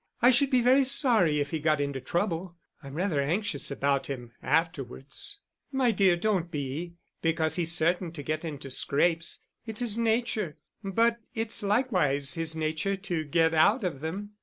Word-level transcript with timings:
I 0.19 0.31
should 0.31 0.49
be 0.49 0.61
very 0.61 0.83
sorry 0.83 1.39
if 1.39 1.51
he 1.51 1.59
got 1.59 1.79
into 1.79 2.01
trouble.... 2.01 2.57
I'm 2.81 2.95
rather 2.95 3.21
anxious 3.21 3.69
about 3.69 4.07
him 4.07 4.31
afterwards." 4.41 5.37
"My 5.71 5.91
dear, 5.91 6.15
don't 6.15 6.49
be; 6.49 6.95
because 7.21 7.55
he's 7.55 7.75
certain 7.75 8.11
to 8.13 8.23
get 8.23 8.43
into 8.43 8.71
scrapes 8.71 9.41
it's 9.67 9.79
his 9.79 9.99
nature 9.99 10.57
but 10.83 11.19
it's 11.35 11.61
likewise 11.61 12.33
his 12.33 12.55
nature 12.55 12.95
to 12.97 13.23
get 13.25 13.53
out 13.53 13.83
of 13.83 13.99
them. 13.99 14.31